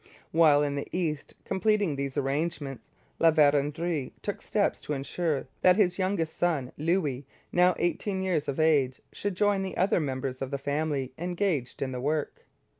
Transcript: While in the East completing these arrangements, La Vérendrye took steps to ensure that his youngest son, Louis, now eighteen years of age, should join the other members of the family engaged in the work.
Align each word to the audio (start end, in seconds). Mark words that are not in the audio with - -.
While 0.31 0.63
in 0.63 0.73
the 0.73 0.87
East 0.91 1.35
completing 1.45 1.95
these 1.95 2.17
arrangements, 2.17 2.89
La 3.19 3.31
Vérendrye 3.31 4.13
took 4.23 4.41
steps 4.41 4.81
to 4.81 4.93
ensure 4.93 5.45
that 5.61 5.75
his 5.75 5.99
youngest 5.99 6.35
son, 6.35 6.71
Louis, 6.75 7.27
now 7.51 7.75
eighteen 7.77 8.23
years 8.23 8.47
of 8.47 8.59
age, 8.59 8.99
should 9.13 9.35
join 9.35 9.61
the 9.61 9.77
other 9.77 9.99
members 9.99 10.41
of 10.41 10.49
the 10.49 10.57
family 10.57 11.13
engaged 11.19 11.83
in 11.83 11.91
the 11.91 12.01
work. 12.01 12.47